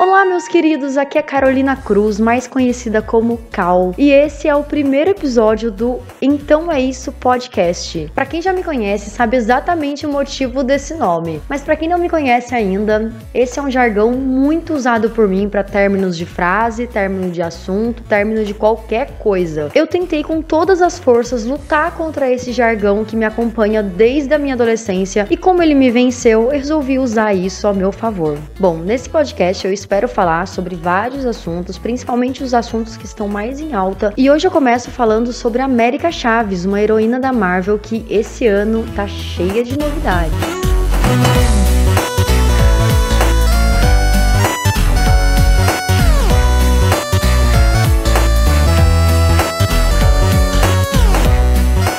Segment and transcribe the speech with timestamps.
[0.00, 4.54] 我 Olá, meus queridos, aqui é Carolina Cruz, mais conhecida como Cal, e esse é
[4.54, 8.12] o primeiro episódio do Então é Isso podcast.
[8.14, 11.98] Para quem já me conhece, sabe exatamente o motivo desse nome, mas para quem não
[11.98, 16.86] me conhece ainda, esse é um jargão muito usado por mim para términos de frase,
[16.86, 19.70] término de assunto, término de qualquer coisa.
[19.74, 24.38] Eu tentei com todas as forças lutar contra esse jargão que me acompanha desde a
[24.38, 28.36] minha adolescência e como ele me venceu, eu resolvi usar isso ao meu favor.
[28.58, 33.60] Bom, nesse podcast eu espero falar sobre vários assuntos, principalmente os assuntos que estão mais
[33.60, 34.12] em alta.
[34.16, 38.84] E hoje eu começo falando sobre América Chaves, uma heroína da Marvel que esse ano
[38.94, 40.60] tá cheia de novidades.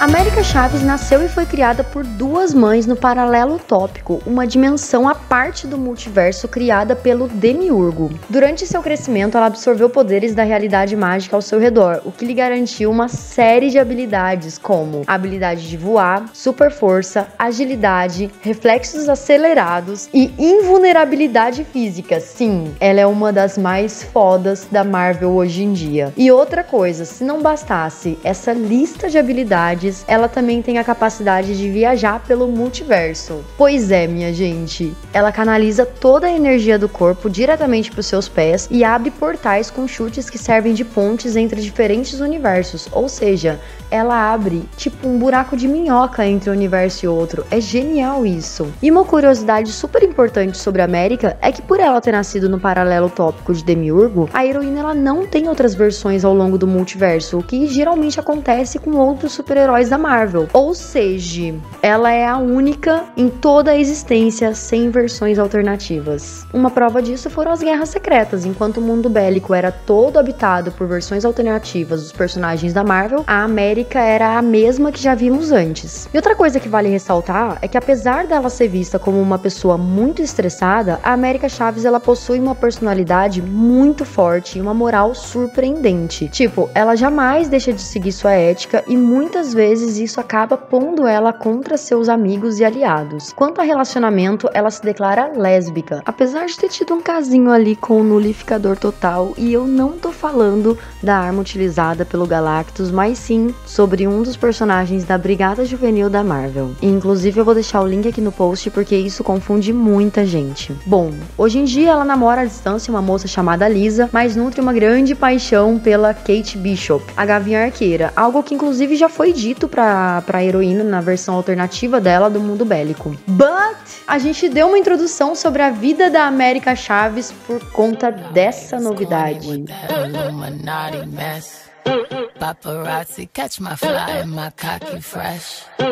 [0.01, 5.13] América Chaves nasceu e foi criada por duas mães no paralelo tópico, uma dimensão à
[5.13, 8.09] parte do multiverso criada pelo Demiurgo.
[8.27, 12.33] Durante seu crescimento, ela absorveu poderes da realidade mágica ao seu redor, o que lhe
[12.33, 20.33] garantiu uma série de habilidades, como habilidade de voar, super força, agilidade, reflexos acelerados e
[20.39, 22.19] invulnerabilidade física.
[22.19, 26.11] Sim, ela é uma das mais fodas da Marvel hoje em dia.
[26.17, 31.57] E outra coisa, se não bastasse essa lista de habilidades, ela também tem a capacidade
[31.57, 33.43] de viajar pelo multiverso.
[33.57, 38.27] Pois é, minha gente, ela canaliza toda a energia do corpo diretamente para os seus
[38.27, 43.59] pés e abre portais com chutes que servem de pontes entre diferentes universos, ou seja,
[43.89, 47.45] ela abre tipo um buraco de minhoca entre um universo e outro.
[47.51, 48.71] É genial isso.
[48.81, 52.59] E uma curiosidade super importante sobre a América é que por ela ter nascido no
[52.59, 57.39] paralelo tópico de Demiurgo, a heroína ela não tem outras versões ao longo do multiverso,
[57.39, 60.47] o que geralmente acontece com outros super-heróis da Marvel.
[60.53, 66.45] Ou seja, ela é a única em toda a existência sem versões alternativas.
[66.53, 68.45] Uma prova disso foram as Guerras Secretas.
[68.45, 73.43] Enquanto o mundo bélico era todo habitado por versões alternativas dos personagens da Marvel, a
[73.43, 76.09] América era a mesma que já vimos antes.
[76.13, 79.77] E outra coisa que vale ressaltar é que apesar dela ser vista como uma pessoa
[79.77, 86.27] muito estressada, a América Chaves ela possui uma personalidade muito forte e uma moral surpreendente.
[86.27, 91.07] Tipo, ela jamais deixa de seguir sua ética e muitas vezes vezes isso acaba pondo
[91.07, 93.31] ela contra seus amigos e aliados.
[93.31, 98.01] Quanto a relacionamento, ela se declara lésbica, apesar de ter tido um casinho ali com
[98.01, 103.55] o nulificador total, e eu não tô falando da arma utilizada pelo Galactus, mas sim
[103.65, 106.71] sobre um dos personagens da Brigada Juvenil da Marvel.
[106.81, 110.75] Inclusive eu vou deixar o link aqui no post porque isso confunde muita gente.
[110.85, 114.73] Bom, hoje em dia ela namora à distância uma moça chamada Lisa, mas nutre uma
[114.73, 120.21] grande paixão pela Kate Bishop, a Gavião Arqueira, algo que inclusive já foi dito pra,
[120.25, 123.15] pra heroína na versão alternativa dela do mundo bélico.
[123.27, 123.77] But
[124.07, 129.63] a gente deu uma introdução sobre a vida da América Chaves por conta dessa novidade.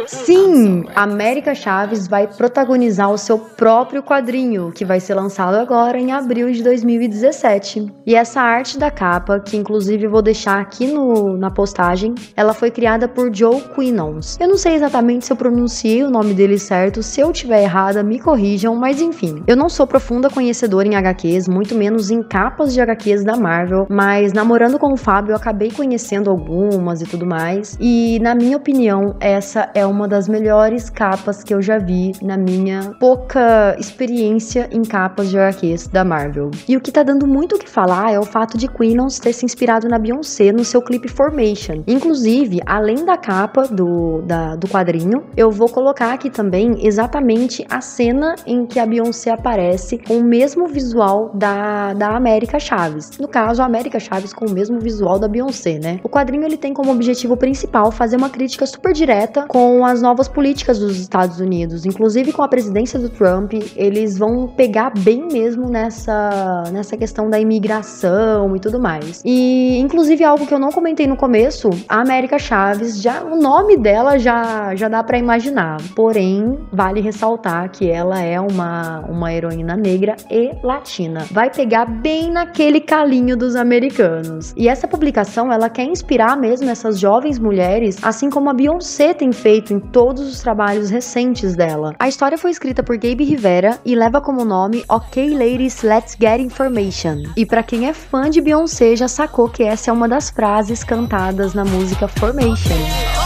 [0.08, 6.12] Sim, América Chaves vai protagonizar o seu próprio quadrinho, que vai ser lançado agora em
[6.12, 7.94] abril de 2017.
[8.06, 12.72] E essa arte da capa, que inclusive vou deixar aqui no, na postagem, ela foi
[12.72, 14.38] criada por Joe Quinons.
[14.40, 18.02] Eu não sei exatamente se eu pronunciei o nome dele certo, se eu tiver errada,
[18.02, 19.44] me corrijam, mas enfim.
[19.46, 23.86] Eu não sou profunda conhecedora em HQs, muito menos em capas de HQs da Marvel,
[23.88, 27.78] mas namorando com o Fábio eu acabei conhecendo algumas e tudo mais.
[27.79, 32.35] E na minha opinião, essa é uma das melhores capas que eu já vi na
[32.35, 36.51] minha pouca experiência em capas de HQs da Marvel.
[36.67, 39.31] E o que tá dando muito o que falar é o fato de Quinons ter
[39.31, 41.81] se inspirado na Beyoncé no seu clipe Formation.
[41.88, 47.79] Inclusive, além da capa do, da, do quadrinho, eu vou colocar aqui também exatamente a
[47.79, 53.11] cena em que a Beyoncé aparece com o mesmo visual da, da América Chaves.
[53.17, 56.00] No caso, a América Chaves com o mesmo visual da Beyoncé, né?
[56.03, 60.28] O quadrinho ele tem como objetivo principal fazer uma crítica super direta com as novas
[60.28, 65.70] políticas dos Estados Unidos, inclusive com a presidência do Trump, eles vão pegar bem mesmo
[65.70, 69.22] nessa nessa questão da imigração e tudo mais.
[69.26, 73.76] E inclusive algo que eu não comentei no começo, a América Chaves, já o nome
[73.78, 75.78] dela já já dá para imaginar.
[75.96, 81.26] Porém, vale ressaltar que ela é uma uma heroína negra e latina.
[81.32, 84.53] Vai pegar bem naquele calinho dos americanos.
[84.55, 89.34] E essa publicação ela quer inspirar mesmo essas jovens mulheres, assim como a Beyoncé tem
[89.34, 91.94] feito em todos os trabalhos recentes dela.
[92.00, 96.40] A história foi escrita por Gabe Rivera e leva como nome Ok Ladies Let's Get
[96.40, 97.23] Information.
[97.35, 100.82] E para quem é fã de Beyoncé já sacou que essa é uma das frases
[100.84, 103.19] cantadas na música Formation.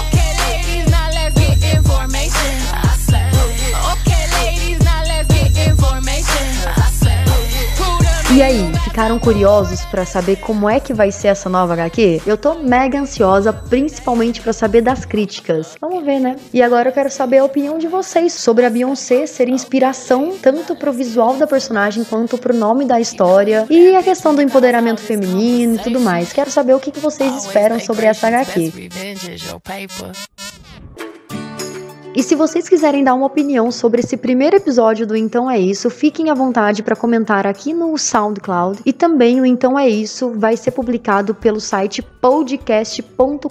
[8.36, 12.24] E aí, ficaram curiosos para saber como é que vai ser essa nova HQ?
[12.26, 15.76] Eu tô mega ansiosa, principalmente para saber das críticas.
[15.80, 16.38] Vamos ver, né?
[16.52, 20.76] E agora eu quero saber a opinião de vocês sobre a Beyoncé ser inspiração tanto
[20.76, 25.76] pro visual da personagem quanto pro nome da história e a questão do empoderamento feminino
[25.76, 26.34] e tudo mais.
[26.34, 28.90] Quero saber o que, vocês esperam sobre essa HQ.
[32.16, 35.90] E se vocês quiserem dar uma opinião sobre esse primeiro episódio do Então É Isso,
[35.90, 38.82] fiquem à vontade para comentar aqui no SoundCloud.
[38.86, 43.48] E também o Então É Isso vai ser publicado pelo site podcast.com.br.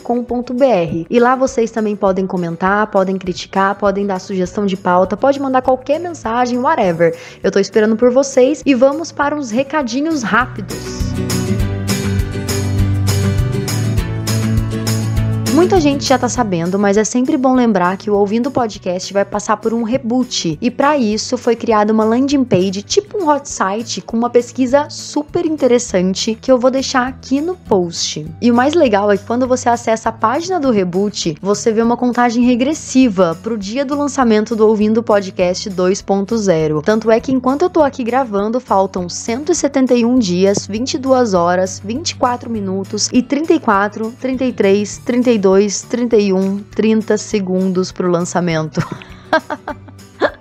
[1.11, 5.63] E lá vocês também podem comentar, podem criticar, podem dar sugestão de pauta, pode mandar
[5.63, 7.19] qualquer mensagem, whatever.
[7.43, 10.77] Eu tô esperando por vocês e vamos para uns recadinhos rápidos.
[15.53, 19.23] Muita gente já tá sabendo, mas é sempre bom lembrar que o Ouvindo Podcast vai
[19.23, 20.57] passar por um reboot.
[20.59, 24.89] E para isso foi criada uma landing page, tipo um hot site, com uma pesquisa
[24.89, 28.27] super interessante que eu vou deixar aqui no post.
[28.41, 31.83] E o mais legal é que quando você acessa a página do reboot, você vê
[31.83, 36.83] uma contagem regressiva pro dia do lançamento do Ouvindo Podcast 2.0.
[36.83, 43.11] Tanto é que enquanto eu tô aqui gravando, faltam 171 dias, 22 horas, 24 minutos
[43.13, 48.81] e 34, 33, 32 32, 31, 30 segundos para o lançamento.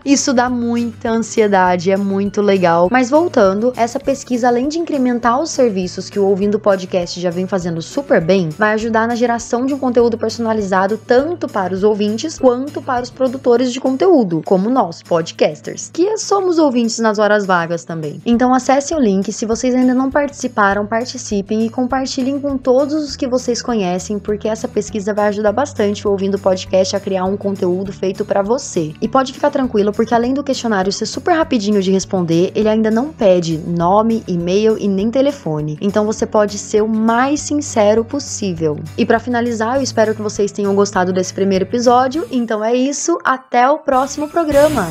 [0.04, 2.88] Isso dá muita ansiedade, é muito legal.
[2.92, 7.46] Mas voltando, essa pesquisa, além de incrementar os serviços que o Ouvindo Podcast já vem
[7.46, 12.40] fazendo super bem, vai ajudar na geração de um conteúdo personalizado tanto para os ouvintes
[12.40, 17.84] quanto para os produtores de conteúdo, como nós, podcasters, que somos ouvintes nas horas vagas
[17.84, 18.20] também.
[18.26, 23.16] Então acesse o link, se vocês ainda não participaram, participem e compartilhem com todos os
[23.16, 27.38] que vocês conhecem, porque essa pesquisa vai ajudar bastante o Ouvindo Podcast a criar um
[27.38, 28.94] conteúdo feito para você.
[29.00, 32.92] E pode ficar tranquilo porque além do questionário ser super rapidinho de responder, ele ainda
[32.92, 35.78] não pede nome, e-mail e nem telefone.
[35.82, 38.80] Então você pode ser o mais sincero possível.
[38.98, 42.28] E para finalizar, eu espero que vocês tenham gostado desse primeiro episódio.
[42.32, 44.88] Então é isso, até o próximo programa.